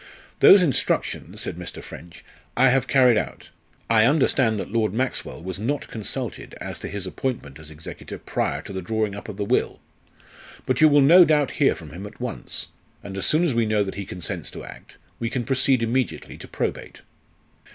[0.39, 1.79] "Those instructions," said Mr.
[1.83, 2.25] French,
[2.57, 3.51] "I have carried out.
[3.87, 8.63] I understand that Lord Maxwell was not consulted as to his appointment as executor prior
[8.63, 9.79] to the drawing up of the will.
[10.65, 12.69] But you will no doubt hear from him at once,
[13.03, 16.35] and as soon as we know that he consents to act, we can proceed immediately
[16.39, 17.03] to probate."